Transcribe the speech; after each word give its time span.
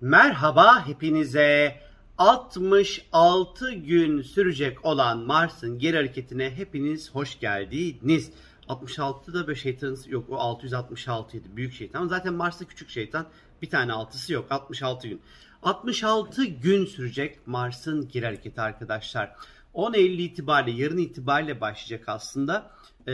Merhaba 0.00 0.86
hepinize. 0.86 1.80
66 2.18 3.72
gün 3.72 4.22
sürecek 4.22 4.84
olan 4.84 5.18
Mars'ın 5.18 5.78
geri 5.78 5.96
hareketine 5.96 6.50
hepiniz 6.50 7.14
hoş 7.14 7.40
geldiniz. 7.40 8.30
66 8.68 9.34
da 9.34 9.46
böyle 9.46 9.58
şeytan 9.58 9.96
yok 10.08 10.24
o 10.30 10.36
666 10.36 11.36
idi 11.36 11.48
büyük 11.56 11.72
şeytan. 11.72 12.08
Zaten 12.08 12.34
Mars'ta 12.34 12.64
küçük 12.64 12.90
şeytan 12.90 13.26
bir 13.62 13.70
tane 13.70 13.92
altısı 13.92 14.32
yok 14.32 14.46
66 14.50 15.08
gün. 15.08 15.20
66 15.62 16.44
gün 16.44 16.86
sürecek 16.86 17.46
Mars'ın 17.46 18.08
geri 18.08 18.24
hareketi 18.24 18.60
arkadaşlar. 18.60 19.36
10 19.74 19.94
Eylül 19.94 20.18
itibariyle 20.18 20.82
yarın 20.82 20.98
itibariyle 20.98 21.60
başlayacak 21.60 22.08
aslında. 22.08 22.70
Ee, 23.06 23.12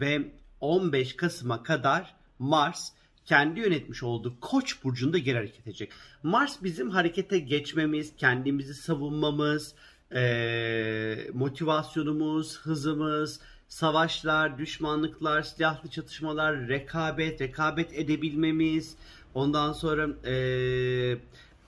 ve 0.00 0.32
15 0.60 1.16
Kasım'a 1.16 1.62
kadar 1.62 2.14
Mars 2.38 2.92
kendi 3.28 3.60
yönetmiş 3.60 4.02
olduğu 4.02 4.40
Koç 4.40 4.84
burcunda 4.84 5.18
geri 5.18 5.36
hareket 5.36 5.66
edecek. 5.66 5.92
Mars 6.22 6.62
bizim 6.62 6.90
harekete 6.90 7.38
geçmemiz, 7.38 8.12
kendimizi 8.16 8.74
savunmamız, 8.74 9.74
e, 10.14 11.30
motivasyonumuz, 11.34 12.58
hızımız, 12.58 13.40
savaşlar, 13.68 14.58
düşmanlıklar, 14.58 15.42
silahlı 15.42 15.90
çatışmalar, 15.90 16.68
rekabet, 16.68 17.40
rekabet 17.40 17.98
edebilmemiz, 17.98 18.96
ondan 19.34 19.72
sonra 19.72 20.08
e, 20.26 20.34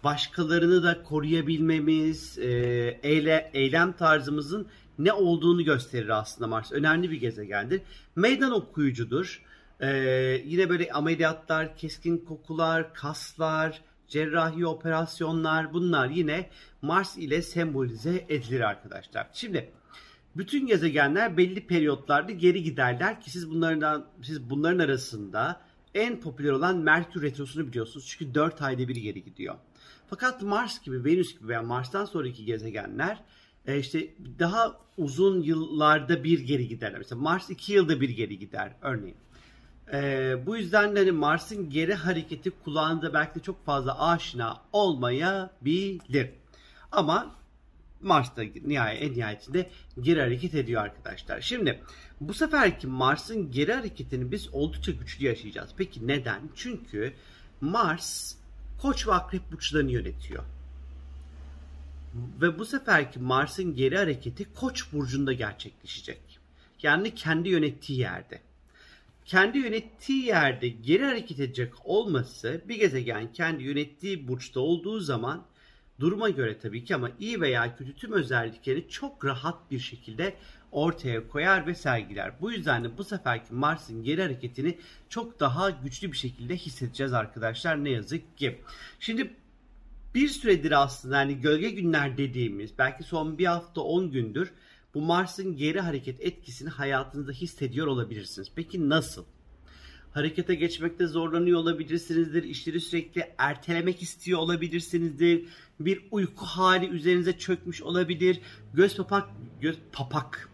başkalarını 0.04 0.82
da 0.82 1.02
koruyabilmemiz, 1.02 2.38
e, 2.38 2.48
eyle, 3.02 3.50
eylem 3.54 3.92
tarzımızın 3.92 4.66
ne 4.98 5.12
olduğunu 5.12 5.64
gösterir 5.64 6.08
aslında 6.08 6.48
Mars. 6.48 6.72
Önemli 6.72 7.10
bir 7.10 7.20
gezegendir. 7.20 7.82
Meydan 8.16 8.52
okuyucudur. 8.52 9.42
Ee, 9.80 10.42
yine 10.46 10.68
böyle 10.68 10.92
ameliyatlar, 10.92 11.76
keskin 11.76 12.18
kokular, 12.18 12.94
kaslar, 12.94 13.82
cerrahi 14.08 14.66
operasyonlar 14.66 15.72
bunlar 15.72 16.08
yine 16.08 16.50
Mars 16.82 17.16
ile 17.18 17.42
sembolize 17.42 18.26
edilir 18.28 18.60
arkadaşlar. 18.60 19.28
Şimdi 19.32 19.70
bütün 20.36 20.66
gezegenler 20.66 21.36
belli 21.36 21.66
periyotlarda 21.66 22.32
geri 22.32 22.62
giderler 22.62 23.20
ki 23.20 23.30
siz 23.30 23.50
bunlardan 23.50 24.06
siz 24.22 24.50
bunların 24.50 24.78
arasında 24.78 25.60
en 25.94 26.20
popüler 26.20 26.50
olan 26.50 26.76
Merkür 26.76 27.22
retrosunu 27.22 27.66
biliyorsunuz. 27.66 28.06
Çünkü 28.06 28.34
4 28.34 28.62
ayda 28.62 28.88
bir 28.88 28.96
geri 28.96 29.24
gidiyor. 29.24 29.54
Fakat 30.10 30.42
Mars 30.42 30.82
gibi, 30.82 31.04
Venüs 31.04 31.38
gibi 31.38 31.48
veya 31.48 31.62
Mars'tan 31.62 32.04
sonraki 32.04 32.44
gezegenler 32.44 33.22
e, 33.66 33.78
işte 33.78 34.14
daha 34.38 34.80
uzun 34.96 35.42
yıllarda 35.42 36.24
bir 36.24 36.40
geri 36.40 36.68
giderler. 36.68 36.98
Mesela 36.98 37.20
Mars 37.20 37.50
2 37.50 37.72
yılda 37.72 38.00
bir 38.00 38.08
geri 38.08 38.38
gider 38.38 38.72
örneğin. 38.82 39.16
Ee, 39.92 40.36
bu 40.46 40.56
yüzden 40.56 40.96
de 40.96 40.98
hani 40.98 41.12
Mars'ın 41.12 41.70
geri 41.70 41.94
hareketi 41.94 42.50
kulağında 42.50 43.14
belki 43.14 43.34
de 43.34 43.42
çok 43.42 43.66
fazla 43.66 44.08
aşina 44.08 44.62
olmayabilir. 44.72 46.30
Ama 46.92 47.36
Mars 48.02 48.36
da 48.36 48.42
nihayet, 48.64 49.02
en 49.02 49.14
nihayetinde 49.14 49.70
geri 50.00 50.20
hareket 50.20 50.54
ediyor 50.54 50.82
arkadaşlar. 50.82 51.40
Şimdi 51.40 51.82
bu 52.20 52.34
seferki 52.34 52.86
Mars'ın 52.86 53.50
geri 53.50 53.72
hareketini 53.72 54.32
biz 54.32 54.48
oldukça 54.54 54.92
güçlü 54.92 55.26
yaşayacağız. 55.26 55.70
Peki 55.76 56.06
neden? 56.06 56.40
Çünkü 56.54 57.14
Mars 57.60 58.34
Koç 58.78 59.06
ve 59.06 59.12
Akrep 59.12 59.52
burçlarını 59.52 59.90
yönetiyor. 59.90 60.44
Ve 62.14 62.58
bu 62.58 62.64
seferki 62.64 63.18
Mars'ın 63.18 63.74
geri 63.74 63.96
hareketi 63.96 64.54
Koç 64.54 64.92
burcunda 64.92 65.32
gerçekleşecek. 65.32 66.20
Yani 66.82 67.14
kendi 67.14 67.48
yönettiği 67.48 67.98
yerde 67.98 68.40
kendi 69.30 69.58
yönettiği 69.58 70.26
yerde 70.26 70.68
geri 70.68 71.04
hareket 71.04 71.40
edecek 71.40 71.72
olması 71.84 72.62
bir 72.68 72.78
gezegen 72.78 73.32
kendi 73.32 73.62
yönettiği 73.62 74.28
burçta 74.28 74.60
olduğu 74.60 75.00
zaman 75.00 75.44
duruma 76.00 76.30
göre 76.30 76.58
tabii 76.58 76.84
ki 76.84 76.94
ama 76.94 77.10
iyi 77.20 77.40
veya 77.40 77.76
kötü 77.76 77.94
tüm 77.94 78.12
özellikleri 78.12 78.88
çok 78.88 79.24
rahat 79.24 79.70
bir 79.70 79.78
şekilde 79.78 80.34
ortaya 80.72 81.28
koyar 81.28 81.66
ve 81.66 81.74
sergiler. 81.74 82.32
Bu 82.40 82.52
yüzden 82.52 82.84
de 82.84 82.98
bu 82.98 83.04
seferki 83.04 83.54
Mars'ın 83.54 84.04
geri 84.04 84.22
hareketini 84.22 84.78
çok 85.08 85.40
daha 85.40 85.70
güçlü 85.70 86.12
bir 86.12 86.16
şekilde 86.16 86.56
hissedeceğiz 86.56 87.12
arkadaşlar 87.12 87.84
ne 87.84 87.90
yazık 87.90 88.38
ki. 88.38 88.60
Şimdi 89.00 89.34
bir 90.14 90.28
süredir 90.28 90.82
aslında 90.82 91.16
yani 91.16 91.40
gölge 91.40 91.70
günler 91.70 92.16
dediğimiz 92.16 92.78
belki 92.78 93.04
son 93.04 93.38
bir 93.38 93.46
hafta 93.46 93.80
10 93.80 94.10
gündür 94.10 94.52
bu 94.94 95.00
Mars'ın 95.00 95.56
geri 95.56 95.80
hareket 95.80 96.20
etkisini 96.20 96.68
hayatınızda 96.68 97.32
hissediyor 97.32 97.86
olabilirsiniz. 97.86 98.48
Peki 98.54 98.88
nasıl? 98.88 99.24
Harekete 100.12 100.54
geçmekte 100.54 101.06
zorlanıyor 101.06 101.58
olabilirsinizdir. 101.58 102.42
İşleri 102.42 102.80
sürekli 102.80 103.24
ertelemek 103.38 104.02
istiyor 104.02 104.38
olabilirsinizdir. 104.38 105.44
Bir 105.80 106.02
uyku 106.10 106.46
hali 106.46 106.86
üzerinize 106.86 107.38
çökmüş 107.38 107.82
olabilir. 107.82 108.40
Göz 108.74 108.96
papak, 108.96 109.28
göz 109.60 109.76
papak, 109.92 110.50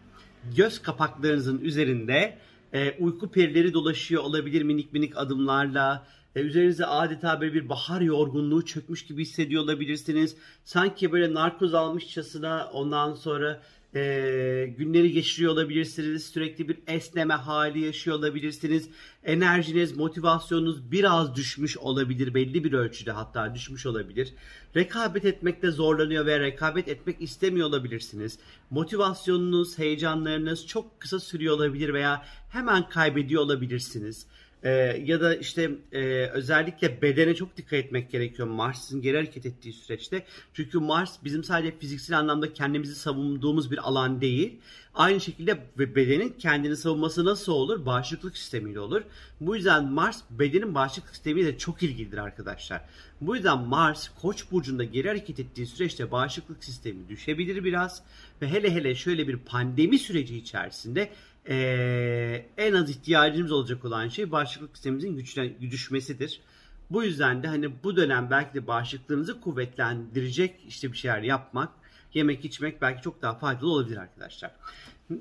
göz 0.55 0.81
kapaklarınızın 0.81 1.61
üzerinde 1.61 2.37
e, 2.73 2.97
uyku 2.99 3.31
perileri 3.31 3.73
dolaşıyor 3.73 4.23
olabilir 4.23 4.61
minik 4.61 4.93
minik 4.93 5.17
adımlarla. 5.17 6.07
E, 6.35 6.41
üzerinize 6.41 6.85
adeta 6.85 7.41
böyle 7.41 7.53
bir 7.53 7.69
bahar 7.69 8.01
yorgunluğu 8.01 8.65
çökmüş 8.65 9.05
gibi 9.05 9.21
hissediyor 9.21 9.63
olabilirsiniz. 9.63 10.35
Sanki 10.63 11.11
böyle 11.11 11.33
narkoz 11.33 11.73
almışçasına 11.73 12.69
ondan 12.73 13.13
sonra 13.13 13.61
e, 13.97 14.73
günleri 14.77 15.11
geçiriyor 15.11 15.53
olabilirsiniz. 15.53 16.25
Sürekli 16.25 16.69
bir 16.69 16.77
esneme 16.87 17.33
hali 17.33 17.79
yaşıyor 17.79 18.17
olabilirsiniz. 18.17 18.89
Enerjiniz, 19.23 19.97
motivasyonunuz 19.97 20.91
biraz 20.91 21.35
düşmüş 21.35 21.77
olabilir. 21.77 22.33
Belli 22.33 22.63
bir 22.63 22.73
ölçüde 22.73 23.11
hatta 23.11 23.55
düşmüş 23.55 23.85
olabilir. 23.85 24.33
Rekabet 24.75 25.25
etmekte 25.25 25.71
zorlanıyor 25.71 26.25
ve 26.25 26.39
rekabet 26.39 26.87
etmek 26.87 27.21
istemiyor 27.21 27.67
olabilirsiniz. 27.67 28.39
Motivasyonunuz, 28.69 29.77
heyecanlarınız 29.77 30.67
çok 30.67 30.99
kısa 30.99 31.19
sürüyor 31.19 31.55
olabilir 31.55 31.93
veya 31.93 32.25
hemen 32.49 32.89
kaybediyor 32.89 33.41
olabilirsiniz. 33.43 34.27
Ee, 34.63 34.69
ya 35.05 35.21
da 35.21 35.35
işte 35.35 35.71
e, 35.91 36.25
özellikle 36.25 37.01
bedene 37.01 37.35
çok 37.35 37.57
dikkat 37.57 37.73
etmek 37.73 38.11
gerekiyor 38.11 38.47
Mars'ın 38.47 39.01
geri 39.01 39.17
hareket 39.17 39.45
ettiği 39.45 39.73
süreçte. 39.73 40.25
Çünkü 40.53 40.79
Mars 40.79 41.17
bizim 41.23 41.43
sadece 41.43 41.77
fiziksel 41.77 42.19
anlamda 42.19 42.53
kendimizi 42.53 42.95
savunduğumuz 42.95 43.71
bir 43.71 43.77
alan 43.77 44.21
değil. 44.21 44.59
Aynı 44.95 45.21
şekilde 45.21 45.57
bedenin 45.77 46.35
kendini 46.39 46.77
savunması 46.77 47.25
nasıl 47.25 47.51
olur? 47.51 47.85
Bağışıklık 47.85 48.37
sistemiyle 48.37 48.79
olur. 48.79 49.01
Bu 49.41 49.55
yüzden 49.55 49.85
Mars 49.85 50.23
bedenin 50.29 50.75
bağışıklık 50.75 51.15
sistemiyle 51.15 51.57
çok 51.57 51.83
ilgilidir 51.83 52.17
arkadaşlar. 52.17 52.81
Bu 53.21 53.35
yüzden 53.35 53.59
Mars 53.59 54.09
Koç 54.21 54.51
burcunda 54.51 54.83
geri 54.83 55.07
hareket 55.07 55.39
ettiği 55.39 55.65
süreçte 55.65 56.11
bağışıklık 56.11 56.63
sistemi 56.63 57.09
düşebilir 57.09 57.63
biraz 57.63 58.01
ve 58.41 58.49
hele 58.49 58.73
hele 58.73 58.95
şöyle 58.95 59.27
bir 59.27 59.37
pandemi 59.37 59.99
süreci 59.99 60.37
içerisinde 60.37 61.09
ee, 61.49 62.45
en 62.57 62.73
az 62.73 62.89
ihtiyacımız 62.89 63.51
olacak 63.51 63.85
olan 63.85 64.07
şey 64.07 64.31
bağışıklık 64.31 64.69
sistemimizin 64.77 65.15
güçlen, 65.15 65.61
düşmesidir. 65.61 66.41
Bu 66.89 67.03
yüzden 67.03 67.43
de 67.43 67.47
hani 67.47 67.83
bu 67.83 67.95
dönem 67.95 68.27
belki 68.31 68.53
de 68.53 68.67
bağışıklığımızı 68.67 69.41
kuvvetlendirecek 69.41 70.59
işte 70.67 70.91
bir 70.91 70.97
şeyler 70.97 71.21
yapmak, 71.21 71.69
yemek 72.13 72.45
içmek 72.45 72.81
belki 72.81 73.01
çok 73.01 73.21
daha 73.21 73.35
faydalı 73.35 73.71
olabilir 73.71 73.97
arkadaşlar. 73.97 74.51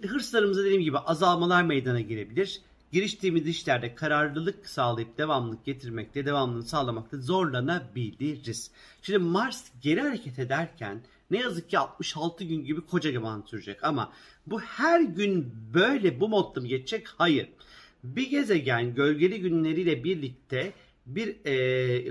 Hırslarımızda 0.07 0.65
dediğim 0.65 0.83
gibi 0.83 0.99
azalmalar 0.99 1.63
meydana 1.63 2.01
gelebilir. 2.01 2.61
Giriştiğimiz 2.93 3.47
işlerde 3.47 3.95
kararlılık 3.95 4.69
sağlayıp 4.69 5.19
devamlılık 5.19 5.65
getirmekte, 5.65 6.27
devamlılığı 6.27 6.63
sağlamakta 6.63 7.17
zorlanabiliriz. 7.17 8.71
Şimdi 9.03 9.19
Mars 9.19 9.65
geri 9.83 10.01
hareket 10.01 10.39
ederken 10.39 11.03
ne 11.31 11.39
yazık 11.39 11.71
ki 11.71 11.79
66 11.79 12.45
gün 12.45 12.65
gibi 12.65 12.81
koca 12.81 13.13
zaman 13.13 13.45
sürecek 13.47 13.85
ama 13.85 14.13
bu 14.47 14.61
her 14.61 15.01
gün 15.01 15.53
böyle 15.75 16.21
bu 16.21 16.29
modda 16.29 16.61
mı 16.61 16.67
geçecek? 16.67 17.07
Hayır. 17.19 17.49
Bir 18.05 18.31
gezegen 18.31 18.95
gölgeli 18.95 19.41
günleriyle 19.41 20.05
birlikte 20.05 20.73
bir 21.07 21.29
e, 21.29 21.55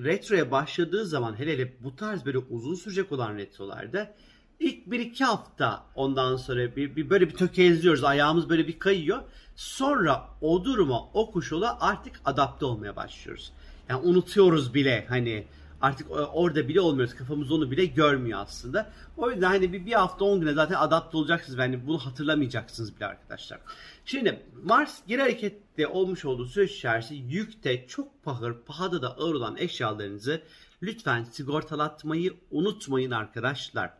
retroya 0.03 0.51
başladığı 0.51 1.05
zaman 1.05 1.39
hele 1.39 1.53
hele 1.53 1.73
bu 1.83 1.95
tarz 1.95 2.25
böyle 2.25 2.37
uzun 2.37 2.75
sürecek 2.75 3.11
olan 3.11 3.37
retrolarda 3.37 4.15
ilk 4.59 4.91
bir 4.91 4.99
iki 4.99 5.25
hafta 5.25 5.85
ondan 5.95 6.35
sonra 6.35 6.75
bir, 6.75 6.95
bir 6.95 7.09
böyle 7.09 7.29
bir 7.29 7.33
tökezliyoruz 7.33 8.03
ayağımız 8.03 8.49
böyle 8.49 8.67
bir 8.67 8.79
kayıyor 8.79 9.21
sonra 9.55 10.29
o 10.41 10.65
duruma 10.65 11.09
o 11.13 11.31
koşula 11.31 11.77
artık 11.81 12.21
adapte 12.25 12.65
olmaya 12.65 12.95
başlıyoruz. 12.95 13.51
Yani 13.89 14.01
unutuyoruz 14.07 14.73
bile 14.73 15.05
hani 15.09 15.47
Artık 15.85 16.07
orada 16.11 16.67
bile 16.67 16.81
olmuyoruz. 16.81 17.15
Kafamız 17.15 17.51
onu 17.51 17.71
bile 17.71 17.85
görmüyor 17.85 18.39
aslında. 18.39 18.91
O 19.17 19.31
yüzden 19.31 19.47
hani 19.47 19.73
bir, 19.73 19.85
bir 19.85 19.93
hafta 19.93 20.25
10 20.25 20.39
güne 20.39 20.53
zaten 20.53 20.75
adapte 20.75 21.17
olacaksınız. 21.17 21.59
Yani 21.59 21.87
bunu 21.87 21.97
hatırlamayacaksınız 21.97 22.95
bile 22.95 23.05
arkadaşlar. 23.05 23.59
Şimdi 24.05 24.39
Mars 24.63 24.99
geri 25.07 25.21
harekette 25.21 25.87
olmuş 25.87 26.25
olduğu 26.25 26.45
süreç 26.45 26.71
içerisinde 26.71 27.33
yükte 27.35 27.87
çok 27.87 28.23
pahır, 28.23 28.53
pahada 28.53 29.01
da 29.01 29.17
ağır 29.17 29.35
olan 29.35 29.57
eşyalarınızı 29.57 30.41
lütfen 30.83 31.23
sigortalatmayı 31.23 32.33
unutmayın 32.51 33.11
arkadaşlar. 33.11 33.93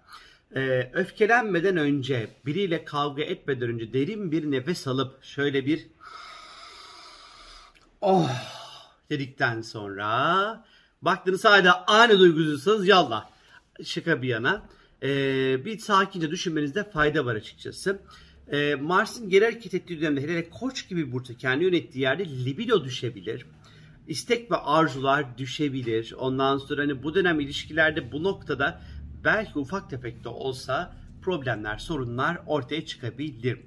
Ee, 0.55 0.91
öfkelenmeden 0.93 1.77
önce, 1.77 2.29
biriyle 2.45 2.85
kavga 2.85 3.23
etmeden 3.23 3.69
önce 3.69 3.93
derin 3.93 4.31
bir 4.31 4.51
nefes 4.51 4.87
alıp 4.87 5.23
şöyle 5.23 5.65
bir 5.65 5.87
oh 8.01 8.29
dedikten 9.09 9.61
sonra 9.61 10.65
Baktınız 11.01 11.45
hala 11.45 11.83
aynı 11.87 12.19
duygusuzsanız 12.19 12.87
yallah. 12.87 13.25
Şaka 13.83 14.21
bir 14.21 14.27
yana. 14.27 14.65
Ee, 15.03 15.65
bir 15.65 15.79
sakince 15.79 16.31
düşünmenizde 16.31 16.83
fayda 16.83 17.25
var 17.25 17.35
açıkçası. 17.35 17.99
Ee, 18.51 18.75
Mars'ın 18.75 19.29
geri 19.29 19.45
hareket 19.45 19.73
ettiği 19.73 20.01
dönemde 20.01 20.21
hele 20.21 20.49
koç 20.49 20.89
gibi 20.89 21.11
burçta 21.11 21.33
kendi 21.33 21.63
yönettiği 21.63 22.01
yerde 22.01 22.25
libido 22.25 22.83
düşebilir. 22.83 23.45
İstek 24.07 24.51
ve 24.51 24.55
arzular 24.55 25.37
düşebilir. 25.37 26.13
Ondan 26.17 26.57
sonra 26.57 26.81
hani 26.81 27.03
bu 27.03 27.15
dönem 27.15 27.39
ilişkilerde 27.39 28.11
bu 28.11 28.23
noktada 28.23 28.81
belki 29.23 29.59
ufak 29.59 29.89
tefek 29.89 30.23
de 30.23 30.29
olsa 30.29 30.95
problemler, 31.21 31.77
sorunlar 31.77 32.37
ortaya 32.47 32.85
çıkabilir. 32.85 33.59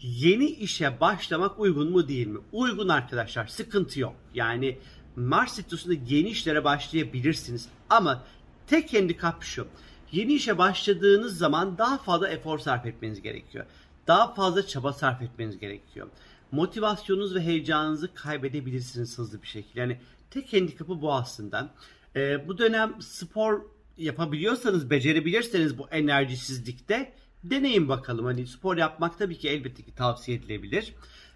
Yeni 0.00 0.46
işe 0.46 1.00
başlamak 1.00 1.60
uygun 1.60 1.90
mu 1.90 2.08
değil 2.08 2.26
mi? 2.26 2.38
Uygun 2.52 2.88
arkadaşlar, 2.88 3.46
sıkıntı 3.46 4.00
yok. 4.00 4.16
Yani 4.34 4.78
Mars 5.16 5.58
Retrosu'nda 5.58 5.94
yeni 6.08 6.28
işlere 6.28 6.64
başlayabilirsiniz. 6.64 7.68
Ama 7.90 8.22
tek 8.66 8.94
handikap 8.94 9.42
şu. 9.42 9.66
Yeni 10.12 10.32
işe 10.32 10.58
başladığınız 10.58 11.38
zaman 11.38 11.78
daha 11.78 11.98
fazla 11.98 12.28
efor 12.28 12.58
sarf 12.58 12.86
etmeniz 12.86 13.22
gerekiyor. 13.22 13.66
Daha 14.06 14.34
fazla 14.34 14.66
çaba 14.66 14.92
sarf 14.92 15.22
etmeniz 15.22 15.58
gerekiyor. 15.58 16.08
Motivasyonunuz 16.52 17.34
ve 17.34 17.40
heyecanınızı 17.40 18.14
kaybedebilirsiniz 18.14 19.18
hızlı 19.18 19.42
bir 19.42 19.46
şekilde. 19.46 19.80
Yani 19.80 20.00
tek 20.30 20.52
handikapı 20.52 21.02
bu 21.02 21.12
aslında. 21.12 21.74
Ee, 22.16 22.48
bu 22.48 22.58
dönem 22.58 22.94
spor 23.02 23.60
yapabiliyorsanız, 23.98 24.90
becerebilirseniz 24.90 25.78
bu 25.78 25.88
enerjisizlikte 25.88 27.12
deneyin 27.44 27.88
bakalım. 27.88 28.24
Hani 28.24 28.46
spor 28.46 28.76
yapmak 28.76 29.18
tabii 29.18 29.38
ki 29.38 29.48
elbette 29.48 29.82
ki 29.82 29.94
tavsiye 29.94 30.36
edilebilir. 30.36 30.94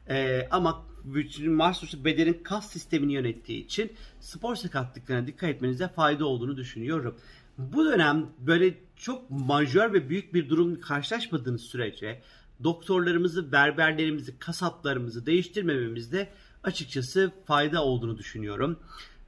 Ee, 0.09 0.49
ama 0.51 0.87
bütün 1.05 1.53
Mars 1.53 1.95
bedenin 2.05 2.43
kas 2.43 2.71
sistemini 2.71 3.13
yönettiği 3.13 3.65
için 3.65 3.93
spor 4.21 4.57
sakatlıklarına 4.57 5.27
dikkat 5.27 5.51
etmenize 5.51 5.89
fayda 5.89 6.27
olduğunu 6.27 6.57
düşünüyorum. 6.57 7.17
Bu 7.59 7.85
dönem 7.85 8.27
böyle 8.39 8.75
çok 8.97 9.31
majör 9.31 9.93
ve 9.93 10.09
büyük 10.09 10.35
bir 10.35 10.49
durum 10.49 10.81
karşılaşmadığınız 10.81 11.63
sürece 11.63 12.23
doktorlarımızı, 12.65 13.53
berberlerimizi, 13.53 14.39
kasaplarımızı 14.39 15.27
değiştirmememizde 15.27 16.29
açıkçası 16.65 17.33
fayda 17.47 17.85
olduğunu 17.85 18.19
düşünüyorum. 18.19 18.79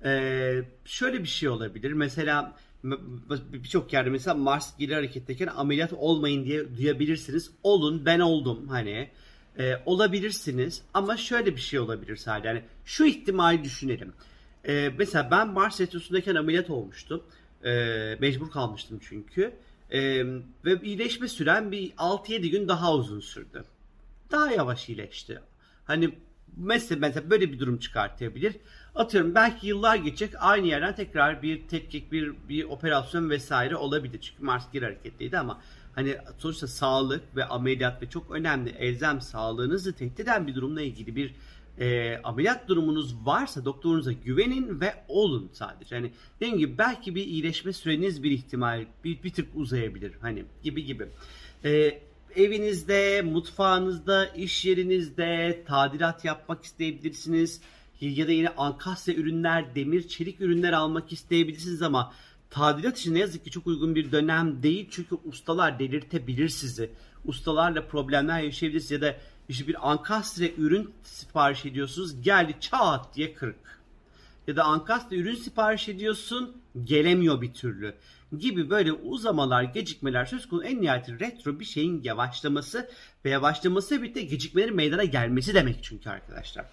Ee, 0.04 0.62
şöyle 0.84 1.22
bir 1.22 1.28
şey 1.28 1.48
olabilir. 1.48 1.92
Mesela 1.92 2.56
birçok 3.52 3.92
yerde 3.92 4.10
mesela 4.10 4.34
Mars 4.34 4.78
geri 4.78 4.94
hareketteyken 4.94 5.46
ameliyat 5.46 5.92
olmayın 5.92 6.44
diye 6.44 6.76
duyabilirsiniz. 6.76 7.50
Olun 7.62 8.06
ben 8.06 8.20
oldum 8.20 8.68
hani. 8.68 9.10
E, 9.58 9.82
olabilirsiniz 9.86 10.82
ama 10.94 11.16
şöyle 11.16 11.56
bir 11.56 11.60
şey 11.60 11.80
olabilir 11.80 12.16
sadece. 12.16 12.48
Yani 12.48 12.62
şu 12.84 13.04
ihtimali 13.04 13.64
düşünelim. 13.64 14.12
E, 14.68 14.90
mesela 14.98 15.28
ben 15.30 15.48
Mars 15.48 15.80
retrosundayken 15.80 16.34
ameliyat 16.34 16.70
olmuştum. 16.70 17.22
E, 17.64 17.70
mecbur 18.20 18.50
kalmıştım 18.50 19.00
çünkü. 19.08 19.52
E, 19.90 20.24
ve 20.64 20.80
iyileşme 20.82 21.28
süren 21.28 21.72
bir 21.72 21.90
6-7 21.90 22.48
gün 22.50 22.68
daha 22.68 22.94
uzun 22.94 23.20
sürdü. 23.20 23.64
Daha 24.30 24.50
yavaş 24.52 24.88
iyileşti. 24.88 25.40
Hani 25.84 26.14
mesela, 26.56 26.98
mesela 27.00 27.30
böyle 27.30 27.52
bir 27.52 27.58
durum 27.58 27.78
çıkartabilir. 27.78 28.56
Atıyorum 28.98 29.34
belki 29.34 29.66
yıllar 29.66 29.96
geçecek 29.96 30.34
aynı 30.38 30.66
yerden 30.66 30.94
tekrar 30.94 31.42
bir 31.42 31.68
tetkik, 31.68 32.12
bir, 32.12 32.32
bir 32.48 32.64
operasyon 32.64 33.30
vesaire 33.30 33.76
olabilir. 33.76 34.20
Çünkü 34.20 34.44
Mars 34.44 34.72
geri 34.72 34.84
hareketliydi 34.84 35.38
ama 35.38 35.60
hani 35.94 36.16
sonuçta 36.38 36.66
sağlık 36.66 37.36
ve 37.36 37.44
ameliyat 37.44 38.02
ve 38.02 38.10
çok 38.10 38.30
önemli 38.30 38.70
elzem 38.70 39.20
sağlığınızı 39.20 39.92
tehdit 39.92 40.20
eden 40.20 40.46
bir 40.46 40.54
durumla 40.54 40.82
ilgili 40.82 41.16
bir 41.16 41.34
e, 41.78 42.18
ameliyat 42.24 42.68
durumunuz 42.68 43.16
varsa 43.26 43.64
doktorunuza 43.64 44.12
güvenin 44.12 44.80
ve 44.80 44.94
olun 45.08 45.50
sadece. 45.52 45.96
Hani 45.96 46.12
dediğim 46.40 46.58
gibi 46.58 46.78
belki 46.78 47.14
bir 47.14 47.26
iyileşme 47.26 47.72
süreniz 47.72 48.22
bir 48.22 48.30
ihtimal 48.30 48.86
bir, 49.04 49.22
bir 49.22 49.30
tık 49.30 49.48
uzayabilir 49.54 50.12
hani 50.20 50.44
gibi 50.62 50.84
gibi. 50.84 51.08
E, 51.64 52.00
evinizde, 52.36 53.22
mutfağınızda, 53.22 54.26
iş 54.26 54.64
yerinizde 54.64 55.62
tadilat 55.66 56.24
yapmak 56.24 56.64
isteyebilirsiniz. 56.64 57.60
Ya 58.00 58.28
da 58.28 58.32
yine 58.32 58.48
ankastre 58.48 59.14
ürünler, 59.14 59.74
demir, 59.74 60.08
çelik 60.08 60.40
ürünler 60.40 60.72
almak 60.72 61.12
isteyebilirsiniz 61.12 61.82
ama 61.82 62.12
tadilat 62.50 62.98
için 62.98 63.14
ne 63.14 63.18
yazık 63.18 63.44
ki 63.44 63.50
çok 63.50 63.66
uygun 63.66 63.94
bir 63.94 64.12
dönem 64.12 64.62
değil. 64.62 64.88
Çünkü 64.90 65.16
ustalar 65.24 65.78
delirtebilir 65.78 66.48
sizi. 66.48 66.90
Ustalarla 67.24 67.86
problemler 67.86 68.40
yaşayabilirsiniz 68.40 68.90
ya 68.90 69.00
da 69.00 69.16
işte 69.48 69.66
bir 69.66 69.90
ankastre 69.90 70.52
ürün 70.58 70.90
sipariş 71.02 71.66
ediyorsunuz 71.66 72.22
geldi 72.22 72.54
çat 72.60 73.16
diye 73.16 73.34
kırık. 73.34 73.78
Ya 74.46 74.56
da 74.56 74.64
ankastre 74.64 75.16
ürün 75.16 75.34
sipariş 75.34 75.88
ediyorsun 75.88 76.56
gelemiyor 76.84 77.42
bir 77.42 77.52
türlü 77.52 77.94
gibi 78.38 78.70
böyle 78.70 78.92
uzamalar, 78.92 79.62
gecikmeler 79.62 80.24
söz 80.24 80.48
konusu 80.48 80.66
en 80.66 80.82
nihayetinde 80.82 81.24
retro 81.24 81.60
bir 81.60 81.64
şeyin 81.64 82.02
yavaşlaması 82.02 82.90
ve 83.24 83.30
yavaşlaması 83.30 84.02
birlikte 84.02 84.22
gecikmelerin 84.22 84.76
meydana 84.76 85.04
gelmesi 85.04 85.54
demek 85.54 85.76
çünkü 85.82 86.10
arkadaşlar. 86.10 86.66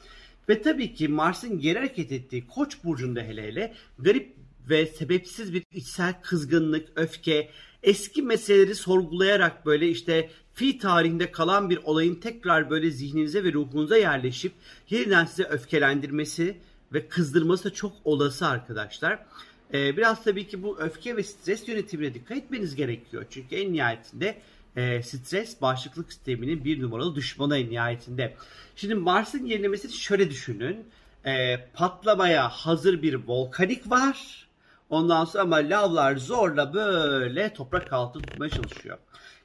Ve 0.49 0.61
tabii 0.61 0.93
ki 0.93 1.07
Mars'ın 1.07 1.59
geri 1.59 1.77
hareket 1.77 2.11
ettiği 2.11 2.47
Koç 2.47 2.83
burcunda 2.83 3.21
hele 3.21 3.43
hele 3.43 3.73
garip 3.99 4.35
ve 4.69 4.85
sebepsiz 4.85 5.53
bir 5.53 5.63
içsel 5.73 6.13
kızgınlık, 6.21 6.87
öfke, 6.95 7.49
eski 7.83 8.21
meseleleri 8.21 8.75
sorgulayarak 8.75 9.65
böyle 9.65 9.89
işte 9.89 10.29
fi 10.53 10.77
tarihinde 10.77 11.31
kalan 11.31 11.69
bir 11.69 11.77
olayın 11.83 12.15
tekrar 12.15 12.69
böyle 12.69 12.91
zihninize 12.91 13.43
ve 13.43 13.53
ruhunuza 13.53 13.97
yerleşip 13.97 14.51
yeniden 14.89 15.25
size 15.25 15.43
öfkelendirmesi 15.43 16.57
ve 16.93 17.07
kızdırması 17.07 17.63
da 17.63 17.73
çok 17.73 17.93
olası 18.03 18.47
arkadaşlar. 18.47 19.25
Ee, 19.73 19.97
biraz 19.97 20.23
tabii 20.23 20.47
ki 20.47 20.63
bu 20.63 20.79
öfke 20.79 21.17
ve 21.17 21.23
stres 21.23 21.67
yönetimine 21.67 22.13
dikkat 22.13 22.37
etmeniz 22.37 22.75
gerekiyor. 22.75 23.25
Çünkü 23.29 23.55
en 23.55 23.73
nihayetinde 23.73 24.37
e, 24.75 25.03
stres 25.03 25.61
bağışıklık 25.61 26.13
sisteminin 26.13 26.65
bir 26.65 26.81
numaralı 26.81 27.15
düşmanı 27.15 27.57
en 27.57 27.69
nihayetinde. 27.69 28.35
Şimdi 28.75 28.95
Mars'ın 28.95 29.45
yenilemesini 29.45 29.91
şöyle 29.91 30.29
düşünün. 30.29 30.85
E, 31.25 31.57
patlamaya 31.73 32.49
hazır 32.49 33.01
bir 33.01 33.13
volkanik 33.27 33.91
var. 33.91 34.47
Ondan 34.89 35.25
sonra 35.25 35.43
ama 35.43 35.55
lavlar 35.55 36.15
zorla 36.15 36.73
böyle 36.73 37.53
toprak 37.53 37.93
altı 37.93 38.19
tutmaya 38.19 38.49
çalışıyor. 38.49 38.97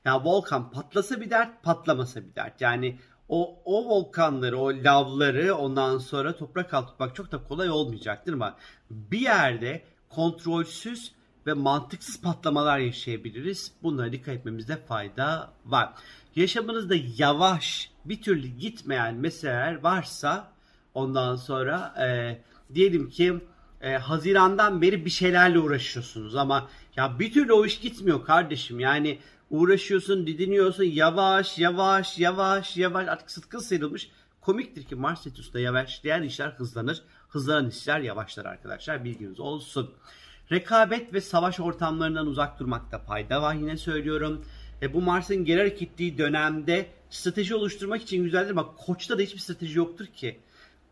Yani 0.05 0.25
volkan 0.25 0.71
patlasa 0.71 1.21
bir 1.21 1.31
dert, 1.31 1.63
patlamasa 1.63 2.21
bir 2.21 2.35
dert. 2.35 2.61
Yani 2.61 2.99
o, 3.29 3.63
o 3.65 3.89
volkanları, 3.89 4.59
o 4.59 4.69
lavları 4.69 5.55
ondan 5.55 5.99
sonra 5.99 6.37
toprak 6.37 6.75
altı 6.75 6.89
tutmak 6.91 7.15
çok 7.15 7.33
da 7.33 7.43
kolay 7.43 7.71
olmayacaktır 7.71 8.33
ama 8.33 8.57
bir 8.91 9.21
yerde 9.21 9.83
kontrolsüz 10.09 11.13
ve 11.47 11.53
mantıksız 11.53 12.21
patlamalar 12.21 12.79
yaşayabiliriz. 12.79 13.73
Bunlara 13.83 14.13
dikkat 14.13 14.35
etmemizde 14.35 14.77
fayda 14.77 15.53
var. 15.67 15.93
Yaşamınızda 16.37 16.95
yavaş 17.17 17.91
bir 18.05 18.23
türlü 18.23 18.47
gitmeyen 18.47 19.15
meseleler 19.15 19.83
varsa 19.83 20.53
ondan 20.95 21.37
sonra 21.37 21.95
e, 22.07 22.39
diyelim 22.75 23.11
ki 23.11 23.41
e, 23.81 23.93
Haziran'dan 23.97 24.83
beri 24.83 25.05
bir 25.05 25.11
şeylerle 25.11 25.59
uğraşıyorsunuz 25.59 26.37
ama 26.37 26.69
ya 26.97 27.19
bir 27.19 27.33
türlü 27.33 27.53
o 27.53 27.67
iş 27.67 27.81
gitmiyor 27.81 28.25
kardeşim. 28.25 28.81
Yani 28.81 29.19
uğraşıyorsun, 29.51 30.27
didiniyorsun 30.27 30.85
yavaş 30.85 31.59
yavaş 31.59 32.19
yavaş 32.19 32.77
yavaş 32.77 33.09
artık 33.09 33.31
sıtkın 33.31 33.59
sıyrılmış. 33.59 34.11
Komiktir 34.41 34.85
ki 34.85 34.95
Mars 34.95 35.27
Retrosu'nda 35.27 35.61
yavaşlayan 35.61 36.23
işler 36.23 36.49
hızlanır. 36.49 37.03
Hızlanan 37.29 37.69
işler 37.69 38.01
yavaşlar 38.01 38.45
arkadaşlar 38.45 39.05
bilginiz 39.05 39.41
olsun. 39.41 39.95
Rekabet 40.53 41.15
ve 41.15 41.21
savaş 41.21 41.61
ortamlarından 41.61 42.27
uzak 42.27 42.61
durmakta 42.61 42.99
fayda 42.99 43.43
var 43.43 43.55
yine 43.55 43.77
söylüyorum. 43.77 44.45
E, 44.83 44.95
bu 44.95 45.01
Mars'ın 45.01 45.45
geri 45.45 45.59
hareketliği 45.59 46.19
dönemde 46.19 46.87
strateji 47.11 47.55
oluşturmak 47.55 48.03
için 48.03 48.25
güzeldir 48.25 48.51
ama 48.51 48.75
Koç'ta 48.77 49.19
da 49.19 49.23
hiçbir 49.23 49.39
strateji 49.39 49.79
yoktur 49.79 50.07
ki. 50.07 50.39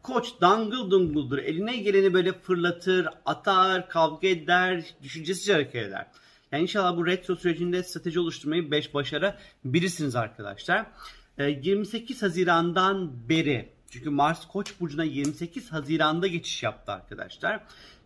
Koç 0.02 0.28
dangıl 0.40 0.90
dunguldur. 0.90 1.38
Eline 1.38 1.76
geleni 1.76 2.14
böyle 2.14 2.32
fırlatır, 2.32 3.08
atar, 3.26 3.88
kavga 3.88 4.28
eder, 4.28 4.84
düşüncesiz 5.02 5.54
hareket 5.54 5.86
eder. 5.86 6.06
Yani 6.52 6.62
inşallah 6.62 6.96
bu 6.96 7.06
retro 7.06 7.36
sürecinde 7.36 7.82
strateji 7.82 8.20
oluşturmayı 8.20 8.70
5 8.70 8.94
başarabilirsiniz 8.94 10.16
arkadaşlar. 10.16 10.86
28 11.38 12.22
e, 12.22 12.26
Haziran'dan 12.26 13.28
beri 13.28 13.68
çünkü 13.90 14.10
Mars 14.10 14.48
Koç 14.48 14.80
burcuna 14.80 15.04
28 15.04 15.72
Haziran'da 15.72 16.26
geçiş 16.26 16.62
yaptı 16.62 16.92
arkadaşlar. 16.92 17.60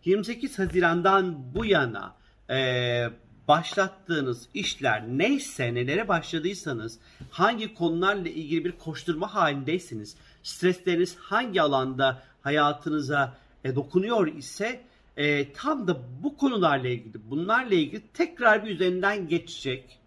28 0.05 0.59
Haziran'dan 0.59 1.53
bu 1.55 1.65
yana 1.65 2.15
e, 2.49 3.09
başlattığınız 3.47 4.47
işler 4.53 5.03
neyse 5.07 5.73
nelere 5.73 6.07
başladıysanız 6.07 6.99
hangi 7.31 7.73
konularla 7.73 8.29
ilgili 8.29 8.65
bir 8.65 8.71
koşturma 8.71 9.35
halindeyseniz 9.35 10.15
stresleriniz 10.43 11.15
hangi 11.15 11.61
alanda 11.61 12.23
hayatınıza 12.41 13.37
e, 13.63 13.75
dokunuyor 13.75 14.27
ise 14.27 14.81
e, 15.17 15.53
tam 15.53 15.87
da 15.87 15.97
bu 16.23 16.37
konularla 16.37 16.87
ilgili 16.87 17.29
bunlarla 17.29 17.75
ilgili 17.75 18.01
tekrar 18.13 18.65
bir 18.65 18.71
üzerinden 18.71 19.27
geçecek 19.27 19.99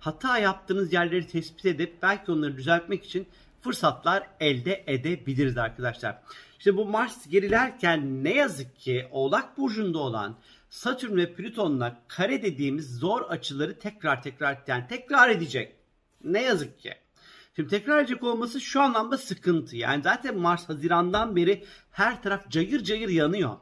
hata 0.00 0.38
yaptığınız 0.38 0.92
yerleri 0.92 1.26
tespit 1.26 1.66
edip 1.66 2.02
belki 2.02 2.32
onları 2.32 2.56
düzeltmek 2.56 3.04
için 3.04 3.26
fırsatlar 3.64 4.28
elde 4.40 4.84
edebiliriz 4.86 5.58
arkadaşlar. 5.58 6.18
İşte 6.58 6.76
bu 6.76 6.84
Mars 6.84 7.28
gerilerken 7.28 8.24
ne 8.24 8.34
yazık 8.34 8.78
ki 8.78 9.08
Oğlak 9.10 9.58
Burcu'nda 9.58 9.98
olan 9.98 10.36
Satürn 10.70 11.16
ve 11.16 11.34
Plüton'la 11.34 12.02
kare 12.08 12.42
dediğimiz 12.42 12.98
zor 12.98 13.22
açıları 13.22 13.78
tekrar 13.78 14.22
tekrar 14.22 14.58
yani 14.66 14.84
tekrar 14.88 15.30
edecek. 15.30 15.76
Ne 16.24 16.42
yazık 16.42 16.80
ki. 16.80 16.94
Şimdi 17.56 17.68
tekrar 17.68 17.98
edecek 17.98 18.22
olması 18.22 18.60
şu 18.60 18.80
anlamda 18.80 19.18
sıkıntı. 19.18 19.76
Yani 19.76 20.02
zaten 20.02 20.38
Mars 20.38 20.68
Haziran'dan 20.68 21.36
beri 21.36 21.64
her 21.90 22.22
taraf 22.22 22.50
cayır 22.50 22.84
cayır 22.84 23.08
yanıyor. 23.08 23.56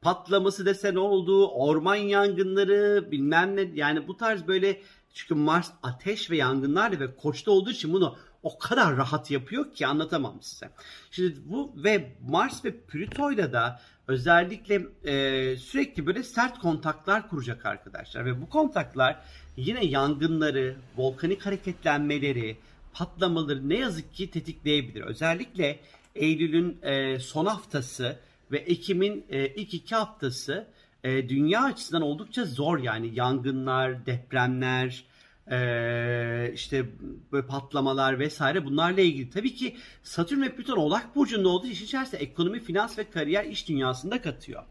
Patlaması 0.00 0.66
desen 0.66 0.94
oldu, 0.94 1.48
orman 1.48 1.94
yangınları 1.94 3.08
bilmem 3.10 3.56
ne 3.56 3.70
yani 3.74 4.08
bu 4.08 4.16
tarz 4.16 4.46
böyle 4.46 4.80
çünkü 5.14 5.34
Mars 5.34 5.70
ateş 5.82 6.30
ve 6.30 6.36
yangınlarla 6.36 7.00
ve 7.00 7.16
koçta 7.16 7.50
olduğu 7.50 7.70
için 7.70 7.92
bunu 7.92 8.16
o 8.42 8.58
kadar 8.58 8.96
rahat 8.96 9.30
yapıyor 9.30 9.72
ki 9.72 9.86
anlatamam 9.86 10.42
size. 10.42 10.70
Şimdi 11.10 11.36
bu 11.44 11.72
ve 11.76 12.12
Mars 12.28 12.64
ve 12.64 12.80
Plüto'yla 12.80 13.52
da 13.52 13.80
özellikle 14.08 14.86
e, 15.04 15.56
sürekli 15.56 16.06
böyle 16.06 16.22
sert 16.22 16.58
kontaklar 16.58 17.28
kuracak 17.28 17.66
arkadaşlar 17.66 18.24
ve 18.24 18.42
bu 18.42 18.48
kontaklar 18.48 19.20
yine 19.56 19.84
yangınları, 19.84 20.76
volkanik 20.96 21.46
hareketlenmeleri, 21.46 22.56
patlamaları 22.92 23.68
ne 23.68 23.78
yazık 23.78 24.14
ki 24.14 24.30
tetikleyebilir. 24.30 25.00
Özellikle 25.00 25.80
Eylül'ün 26.14 26.78
e, 26.82 27.18
son 27.18 27.46
haftası 27.46 28.18
ve 28.52 28.58
Ekim'in 28.58 29.26
e, 29.28 29.46
ilk 29.46 29.74
iki 29.74 29.94
haftası 29.94 30.66
e, 31.04 31.28
dünya 31.28 31.64
açısından 31.64 32.02
oldukça 32.02 32.44
zor 32.44 32.78
yani 32.78 33.14
yangınlar, 33.14 34.06
depremler, 34.06 35.04
e, 35.50 36.52
işte 36.54 36.86
böyle 37.32 37.46
patlamalar 37.46 38.18
vesaire 38.18 38.64
bunlarla 38.64 39.00
ilgili. 39.00 39.30
Tabii 39.30 39.54
ki 39.54 39.76
Satürn 40.02 40.42
ve 40.42 40.54
Plüton 40.56 40.76
Oğlak 40.76 41.16
Burcu'nda 41.16 41.48
olduğu 41.48 41.66
için 41.66 41.84
içerisinde 41.84 42.20
ekonomi, 42.20 42.60
finans 42.60 42.98
ve 42.98 43.10
kariyer 43.10 43.44
iş 43.44 43.68
dünyasında 43.68 44.22
katıyor. 44.22 44.62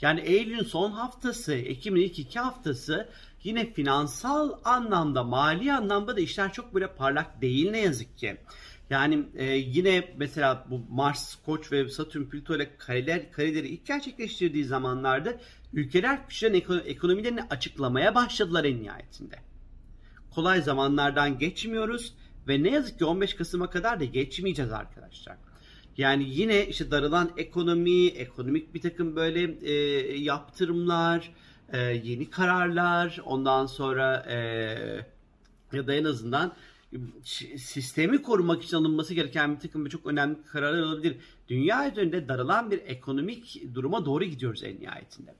Yani 0.00 0.20
Eylül'ün 0.20 0.64
son 0.64 0.90
haftası, 0.90 1.54
Ekim'in 1.54 2.00
ilk 2.00 2.18
iki 2.18 2.38
haftası 2.38 3.08
yine 3.44 3.72
finansal 3.72 4.52
anlamda, 4.64 5.24
mali 5.24 5.72
anlamda 5.72 6.16
da 6.16 6.20
işler 6.20 6.52
çok 6.52 6.74
böyle 6.74 6.94
parlak 6.94 7.42
değil 7.42 7.70
ne 7.70 7.80
yazık 7.80 8.18
ki. 8.18 8.36
Yani 8.90 9.24
e, 9.34 9.44
yine 9.44 10.14
mesela 10.16 10.66
bu 10.70 10.80
Mars, 10.90 11.34
Koç 11.46 11.72
ve 11.72 11.88
Satürn, 11.88 12.24
Plüto 12.24 12.56
ile 12.56 12.76
kareler, 12.76 13.32
kareleri 13.32 13.68
ilk 13.68 13.86
gerçekleştirdiği 13.86 14.64
zamanlarda 14.64 15.34
ülkeler 15.72 16.18
güçlerin 16.28 16.64
ekonomilerini 16.86 17.42
açıklamaya 17.42 18.14
başladılar 18.14 18.64
en 18.64 18.82
nihayetinde. 18.82 19.45
Kolay 20.36 20.62
zamanlardan 20.62 21.38
geçmiyoruz 21.38 22.14
ve 22.48 22.62
ne 22.62 22.70
yazık 22.70 22.98
ki 22.98 23.04
15 23.04 23.34
Kasım'a 23.34 23.70
kadar 23.70 24.00
da 24.00 24.04
geçmeyeceğiz 24.04 24.72
arkadaşlar. 24.72 25.36
Yani 25.96 26.24
yine 26.28 26.66
işte 26.66 26.90
darılan 26.90 27.30
ekonomi, 27.36 28.06
ekonomik 28.06 28.74
bir 28.74 28.80
takım 28.80 29.16
böyle 29.16 29.58
e, 29.62 29.72
yaptırımlar, 30.18 31.32
e, 31.72 31.78
yeni 31.78 32.30
kararlar, 32.30 33.20
ondan 33.24 33.66
sonra 33.66 34.26
e, 34.28 34.36
ya 35.72 35.86
da 35.86 35.94
en 35.94 36.04
azından 36.04 36.52
sistemi 37.56 38.22
korumak 38.22 38.62
için 38.62 38.76
alınması 38.76 39.14
gereken 39.14 39.54
bir 39.54 39.60
takım 39.60 39.88
çok 39.88 40.06
önemli 40.06 40.36
kararlar 40.52 40.82
olabilir. 40.82 41.16
Dünya 41.48 41.90
üzerinde 41.90 42.28
darılan 42.28 42.70
bir 42.70 42.78
ekonomik 42.78 43.62
duruma 43.74 44.04
doğru 44.04 44.24
gidiyoruz 44.24 44.64
en 44.64 44.80
nihayetinde. 44.80 45.34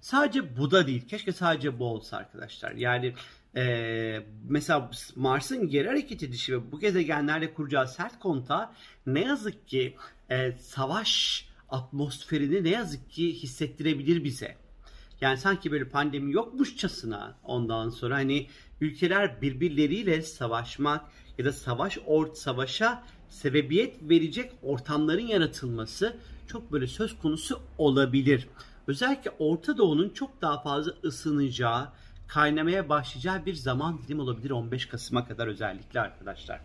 Sadece 0.00 0.56
bu 0.56 0.70
da 0.70 0.86
değil. 0.86 1.08
Keşke 1.08 1.32
sadece 1.32 1.78
bu 1.78 1.84
olsa 1.84 2.16
arkadaşlar. 2.16 2.72
Yani 2.72 3.14
e, 3.56 4.26
mesela 4.48 4.90
Mars'ın 5.16 5.68
geri 5.68 5.88
hareket 5.88 6.22
edişi 6.22 6.52
ve 6.52 6.72
bu 6.72 6.80
gezegenlerle 6.80 7.54
kuracağı 7.54 7.88
sert 7.88 8.18
konta 8.18 8.74
ne 9.06 9.20
yazık 9.20 9.68
ki 9.68 9.96
e, 10.30 10.52
savaş 10.52 11.44
atmosferini 11.68 12.64
ne 12.64 12.70
yazık 12.70 13.10
ki 13.10 13.34
hissettirebilir 13.34 14.24
bize. 14.24 14.56
Yani 15.20 15.38
sanki 15.38 15.72
böyle 15.72 15.88
pandemi 15.88 16.32
yokmuşçasına 16.32 17.38
ondan 17.44 17.90
sonra 17.90 18.14
hani 18.14 18.46
ülkeler 18.80 19.42
birbirleriyle 19.42 20.22
savaşmak 20.22 21.04
ya 21.38 21.44
da 21.44 21.52
savaş 21.52 21.98
ort 22.06 22.38
savaşa 22.38 23.04
sebebiyet 23.28 23.96
verecek 24.02 24.52
ortamların 24.62 25.26
yaratılması 25.26 26.16
çok 26.46 26.72
böyle 26.72 26.86
söz 26.86 27.18
konusu 27.18 27.60
olabilir. 27.78 28.48
Özellikle 28.86 29.30
Orta 29.38 29.78
Doğu'nun 29.78 30.08
çok 30.08 30.42
daha 30.42 30.62
fazla 30.62 30.92
ısınacağı, 31.04 31.88
kaynamaya 32.28 32.88
başlayacağı 32.88 33.46
bir 33.46 33.54
zaman 33.54 33.98
dilim 34.02 34.20
olabilir 34.20 34.50
15 34.50 34.86
Kasım'a 34.86 35.28
kadar 35.28 35.46
özellikle 35.46 36.00
arkadaşlar. 36.00 36.60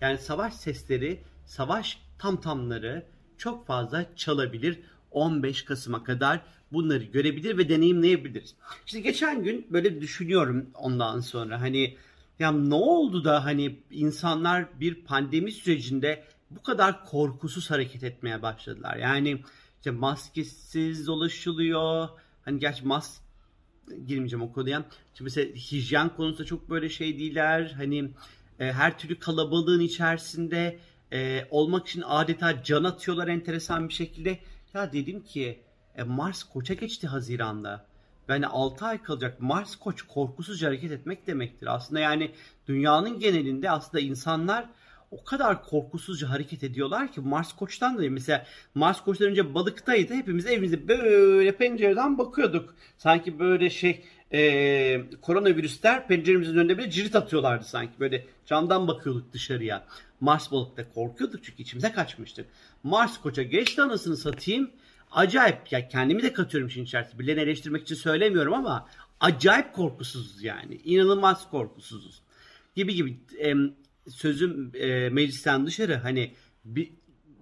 Yani 0.00 0.18
savaş 0.18 0.54
sesleri, 0.54 1.20
savaş 1.46 1.98
tamtamları 2.18 3.06
çok 3.38 3.66
fazla 3.66 4.06
çalabilir 4.16 4.80
15 5.10 5.64
Kasım'a 5.64 6.04
kadar 6.04 6.40
bunları 6.72 7.04
görebilir 7.04 7.58
ve 7.58 7.68
deneyimleyebiliriz. 7.68 8.54
İşte 8.86 9.00
geçen 9.00 9.42
gün 9.42 9.66
böyle 9.70 10.00
düşünüyorum 10.00 10.70
ondan 10.74 11.20
sonra 11.20 11.60
hani 11.60 11.96
ya 12.38 12.52
ne 12.52 12.74
oldu 12.74 13.24
da 13.24 13.44
hani 13.44 13.80
insanlar 13.90 14.80
bir 14.80 14.94
pandemi 14.94 15.52
sürecinde 15.52 16.24
bu 16.50 16.62
kadar 16.62 17.04
korkusuz 17.04 17.70
hareket 17.70 18.04
etmeye 18.04 18.42
başladılar. 18.42 18.96
Yani 18.96 19.42
işte 19.76 19.90
maskesiz 19.90 21.06
dolaşılıyor. 21.06 22.08
Hani 22.44 22.58
gerçi 22.58 22.86
mas 22.86 23.20
girmeyeceğim 24.06 24.42
o 24.42 24.52
konuya. 24.52 24.84
Şimdi 25.14 25.22
mesela 25.24 25.54
hijyen 25.54 26.16
konusunda 26.16 26.44
çok 26.44 26.70
böyle 26.70 26.88
şey 26.88 27.18
değiller. 27.18 27.74
Hani 27.76 28.10
e, 28.60 28.72
her 28.72 28.98
türlü 28.98 29.18
kalabalığın 29.18 29.80
içerisinde 29.80 30.78
e, 31.12 31.46
olmak 31.50 31.88
için 31.88 32.02
adeta 32.06 32.62
can 32.62 32.84
atıyorlar 32.84 33.28
enteresan 33.28 33.88
bir 33.88 33.94
şekilde. 33.94 34.38
Ya 34.74 34.92
dedim 34.92 35.24
ki 35.24 35.62
e, 35.96 36.02
Mars 36.02 36.42
koça 36.42 36.74
geçti 36.74 37.06
Haziran'da. 37.06 37.86
Yani 38.28 38.46
6 38.46 38.84
ay 38.84 39.02
kalacak 39.02 39.40
Mars 39.40 39.76
koç 39.76 40.02
korkusuzca 40.02 40.68
hareket 40.68 40.92
etmek 40.92 41.26
demektir. 41.26 41.74
Aslında 41.74 42.00
yani 42.00 42.30
dünyanın 42.68 43.18
genelinde 43.18 43.70
aslında 43.70 44.00
insanlar 44.00 44.68
o 45.20 45.24
kadar 45.24 45.64
korkusuzca 45.64 46.30
hareket 46.30 46.64
ediyorlar 46.64 47.12
ki 47.12 47.20
Mars 47.20 47.52
Koç'tan 47.52 47.98
da 47.98 48.02
mesela 48.10 48.46
Mars 48.74 49.04
Koç'tan 49.04 49.28
önce 49.28 49.54
balıktaydı. 49.54 50.14
Hepimiz 50.14 50.46
evimizde 50.46 50.88
böyle 50.88 51.56
pencereden 51.56 52.18
bakıyorduk. 52.18 52.74
Sanki 52.98 53.38
böyle 53.38 53.70
şey 53.70 54.04
e, 54.32 55.02
koronavirüsler 55.20 56.08
penceremizin 56.08 56.56
önünde 56.56 56.78
bile 56.78 56.90
cirit 56.90 57.16
atıyorlardı 57.16 57.64
sanki. 57.64 58.00
Böyle 58.00 58.26
camdan 58.46 58.88
bakıyorduk 58.88 59.32
dışarıya. 59.32 59.84
Mars 60.20 60.52
balıkta 60.52 60.92
korkuyorduk 60.92 61.44
çünkü 61.44 61.62
içimize 61.62 61.92
kaçmıştık. 61.92 62.46
Mars 62.82 63.20
Koç'a 63.20 63.42
geçti 63.42 63.82
anasını 63.82 64.16
satayım. 64.16 64.70
Acayip 65.10 65.72
ya 65.72 65.88
kendimi 65.88 66.22
de 66.22 66.32
katıyorum 66.32 66.68
işin 66.68 66.84
içerisinde. 66.84 67.18
Birilerini 67.18 67.40
eleştirmek 67.42 67.82
için 67.82 67.94
söylemiyorum 67.94 68.54
ama 68.54 68.88
acayip 69.20 69.72
korkusuzuz 69.72 70.42
yani. 70.42 70.74
İnanılmaz 70.84 71.50
korkusuzuz. 71.50 72.22
Gibi 72.76 72.94
gibi. 72.94 73.16
E, 73.44 73.54
sözüm 74.08 74.72
e, 74.74 75.08
meclisten 75.10 75.66
dışarı. 75.66 75.96
Hani 75.96 76.34
bir 76.64 76.92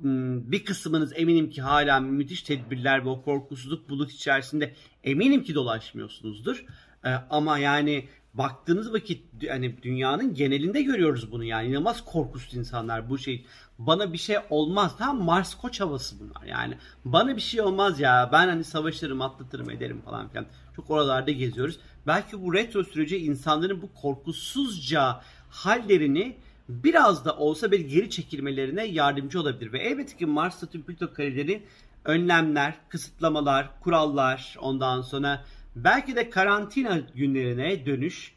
bir 0.03 0.65
kısmınız 0.65 1.13
eminim 1.17 1.51
ki 1.51 1.63
hala 1.63 2.01
müthiş 2.01 2.43
tedbirler 2.43 3.05
ve 3.05 3.09
o 3.09 3.23
korkusuzluk 3.23 3.89
bulut 3.89 4.13
içerisinde 4.13 4.75
eminim 5.05 5.43
ki 5.43 5.55
dolaşmıyorsunuzdur. 5.55 6.65
Ee, 7.05 7.11
ama 7.31 7.59
yani 7.59 8.09
baktığınız 8.35 8.93
vakit 8.93 9.23
hani 9.51 9.83
dünyanın 9.83 10.35
genelinde 10.35 10.83
görüyoruz 10.83 11.33
bunu 11.33 11.45
yani. 11.45 11.69
İnanılmaz 11.69 12.05
korkusuz 12.05 12.55
insanlar 12.55 13.11
bu 13.11 13.19
şey. 13.19 13.47
Bana 13.79 14.13
bir 14.13 14.19
şey 14.19 14.37
olmaz. 14.51 14.97
Tam 14.99 15.23
Mars 15.23 15.55
koç 15.55 15.81
havası 15.81 16.17
bunlar. 16.21 16.47
Yani 16.47 16.79
bana 17.05 17.37
bir 17.37 17.41
şey 17.41 17.61
olmaz 17.61 18.01
ya. 18.01 18.31
Ben 18.33 18.49
hani 18.49 18.65
savaşırım 18.65 19.23
atlatırım 19.23 19.71
ederim 19.71 20.03
falan 20.05 20.29
filan. 20.29 20.47
Çok 20.77 20.91
oralarda 20.91 21.31
geziyoruz. 21.31 21.79
Belki 22.07 22.43
bu 22.43 22.55
retro 22.55 22.85
süreci 22.85 23.17
insanların 23.17 23.83
bu 23.83 23.95
korkusuzca 23.95 25.21
hallerini 25.51 26.37
biraz 26.69 27.25
da 27.25 27.37
olsa 27.37 27.71
bir 27.71 27.81
geri 27.81 28.11
çekilmelerine 28.11 28.85
yardımcı 28.85 29.41
olabilir. 29.41 29.73
Ve 29.73 29.79
elbette 29.79 30.17
ki 30.17 30.27
Mars 30.27 30.59
Satürn 30.59 30.83
Plüto 30.83 31.13
kareleri 31.13 31.63
önlemler, 32.05 32.75
kısıtlamalar, 32.89 33.81
kurallar 33.81 34.57
ondan 34.61 35.03
sonra 35.03 35.45
belki 35.77 36.17
de 36.17 36.31
karantina 36.31 36.99
günlerine 37.15 37.87
dönüş 37.87 38.33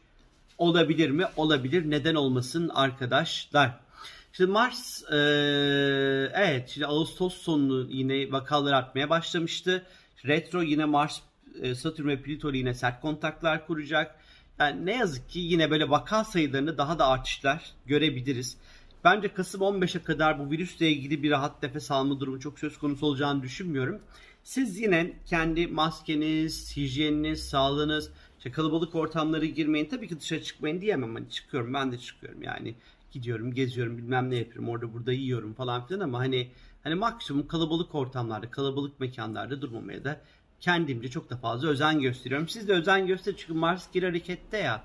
olabilir 0.58 1.10
mi? 1.10 1.24
Olabilir. 1.36 1.90
Neden 1.90 2.14
olmasın 2.14 2.70
arkadaşlar? 2.74 3.80
Şimdi 4.32 4.50
Mars 4.50 5.02
e, 5.12 5.16
evet 6.34 6.68
şimdi 6.68 6.86
Ağustos 6.86 7.34
sonu 7.34 7.86
yine 7.90 8.32
vakalar 8.32 8.72
artmaya 8.72 9.10
başlamıştı. 9.10 9.86
Retro 10.26 10.62
yine 10.62 10.84
Mars, 10.84 11.20
e, 11.62 11.74
Satürn 11.74 12.08
ve 12.08 12.22
Plüto 12.22 12.52
yine 12.52 12.74
sert 12.74 13.00
kontaklar 13.00 13.66
kuracak. 13.66 14.14
Yani 14.58 14.86
ne 14.86 14.96
yazık 14.96 15.30
ki 15.30 15.38
yine 15.38 15.70
böyle 15.70 15.90
vaka 15.90 16.24
sayılarını 16.24 16.78
daha 16.78 16.98
da 16.98 17.06
artışlar 17.06 17.72
görebiliriz. 17.86 18.56
Bence 19.04 19.34
Kasım 19.34 19.60
15'e 19.60 20.02
kadar 20.02 20.38
bu 20.38 20.50
virüsle 20.50 20.90
ilgili 20.90 21.22
bir 21.22 21.30
rahat 21.30 21.62
nefes 21.62 21.90
alma 21.90 22.20
durumu 22.20 22.40
çok 22.40 22.58
söz 22.58 22.78
konusu 22.78 23.06
olacağını 23.06 23.42
düşünmüyorum. 23.42 24.00
Siz 24.42 24.80
yine 24.80 25.12
kendi 25.26 25.66
maskeniz, 25.66 26.76
hijyeniniz, 26.76 27.48
sağlığınız, 27.48 28.10
işte 28.38 28.50
kalabalık 28.50 28.94
ortamlara 28.94 29.44
girmeyin. 29.44 29.88
Tabii 29.88 30.08
ki 30.08 30.20
dışarı 30.20 30.42
çıkmayın 30.42 30.80
diyemem. 30.80 31.14
Hani 31.14 31.30
çıkıyorum 31.30 31.74
ben 31.74 31.92
de 31.92 31.98
çıkıyorum 31.98 32.42
yani. 32.42 32.74
gidiyorum, 33.12 33.54
geziyorum, 33.54 33.98
bilmem 33.98 34.30
ne 34.30 34.36
yapıyorum, 34.36 34.68
orada 34.68 34.92
burada 34.92 35.12
yiyorum 35.12 35.54
falan 35.54 35.86
filan 35.86 36.00
ama 36.00 36.18
hani 36.18 36.50
hani 36.82 36.94
maksimum 36.94 37.46
kalabalık 37.46 37.94
ortamlarda, 37.94 38.50
kalabalık 38.50 39.00
mekanlarda 39.00 39.62
durmamaya 39.62 40.04
da 40.04 40.20
kendimce 40.60 41.10
çok 41.10 41.30
da 41.30 41.36
fazla 41.36 41.68
özen 41.68 42.00
gösteriyorum. 42.00 42.48
Siz 42.48 42.68
de 42.68 42.72
özen 42.72 43.06
gösterin 43.06 43.36
çünkü 43.36 43.52
Mars 43.52 43.92
geri 43.92 44.06
harekette 44.06 44.58
ya. 44.58 44.84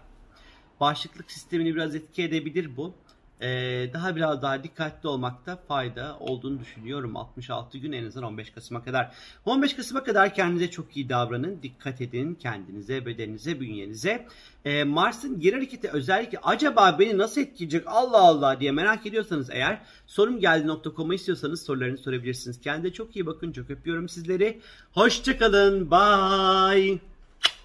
Bağışıklık 0.80 1.32
sistemini 1.32 1.76
biraz 1.76 1.96
etki 1.96 2.24
edebilir 2.24 2.78
bu. 2.78 2.94
Ee, 3.42 3.90
daha 3.94 4.16
biraz 4.16 4.42
daha 4.42 4.64
dikkatli 4.64 5.10
olmakta 5.10 5.56
fayda 5.68 6.18
olduğunu 6.20 6.60
düşünüyorum. 6.60 7.18
66 7.18 7.78
gün 7.78 7.92
en 7.92 8.06
azından 8.06 8.28
15 8.30 8.50
Kasım'a 8.50 8.84
kadar. 8.84 9.12
15 9.46 9.74
Kasım'a 9.74 10.04
kadar 10.04 10.34
kendinize 10.34 10.72
çok 10.72 10.98
iyi 10.98 11.10
davranın. 11.10 11.60
Dikkat 11.64 12.02
edin 12.02 12.36
kendinize, 12.36 13.06
bedeninize, 13.06 13.60
bünyenize. 13.60 14.28
Ee, 14.66 14.84
Mars'ın 14.84 15.40
geri 15.40 15.56
hareketi 15.56 15.90
özellikle 15.90 16.38
acaba 16.44 17.00
beni 17.00 17.18
nasıl 17.18 17.42
etkileyecek 17.42 17.84
Allah 17.88 18.22
Allah 18.22 18.60
diye 18.60 18.72
merak 18.72 19.06
ediyorsanız 19.06 19.50
eğer 19.50 19.82
sorumgeldi.com'a 20.08 21.16
istiyorsanız 21.16 21.64
sorularını 21.64 21.98
sorabilirsiniz. 21.98 22.62
Kendinize 22.62 22.94
çok 22.94 23.16
iyi 23.16 23.26
bakın. 23.26 23.52
Çok 23.52 23.70
öpüyorum 23.70 24.10
sizleri. 24.10 24.62
Hoşçakalın. 24.94 25.92
Bye. 25.92 27.00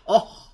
Oh. 0.07 0.46